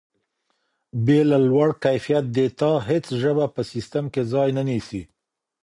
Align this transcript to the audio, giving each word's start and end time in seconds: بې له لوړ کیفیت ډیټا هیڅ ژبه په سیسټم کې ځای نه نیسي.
بې 1.05 1.19
له 1.31 1.37
لوړ 1.49 1.69
کیفیت 1.83 2.25
ډیټا 2.35 2.71
هیڅ 2.89 3.05
ژبه 3.21 3.45
په 3.55 3.61
سیسټم 3.71 4.05
کې 4.13 4.21
ځای 4.33 4.49
نه 4.57 4.63
نیسي. 4.69 5.01